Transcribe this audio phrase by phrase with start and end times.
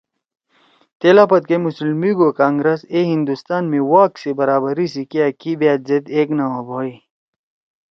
[0.99, 5.51] تیلا پدکے مسلم لیگ او کانگرس اے ہندوستان می واگ سی برابری سی کیا کی
[5.59, 6.93] بأت زید ایک نہ ہوبَھئی